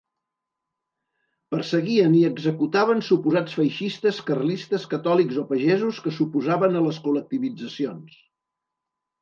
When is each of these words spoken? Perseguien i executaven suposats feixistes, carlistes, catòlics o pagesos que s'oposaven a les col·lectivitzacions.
Perseguien 1.55 2.15
i 2.21 2.23
executaven 2.29 3.03
suposats 3.09 3.57
feixistes, 3.59 4.23
carlistes, 4.31 4.89
catòlics 4.95 5.39
o 5.45 5.47
pagesos 5.53 6.01
que 6.07 6.15
s'oposaven 6.19 6.81
a 6.81 6.85
les 6.89 7.03
col·lectivitzacions. 7.07 8.19